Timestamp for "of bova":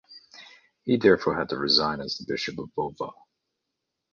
2.57-3.11